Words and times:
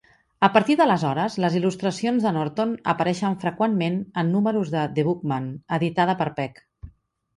A 0.45 0.47
partir 0.53 0.75
d'aleshores, 0.77 1.35
les 1.43 1.57
il·lustracions 1.59 2.25
de 2.27 2.31
Norton 2.39 2.73
apareixen 2.95 3.37
freqüentment 3.45 4.01
en 4.23 4.35
números 4.37 4.73
de 4.77 4.87
"The 4.97 5.07
Bookman", 5.11 5.51
editada 5.79 6.17
per 6.23 6.31
Peck. 6.41 6.59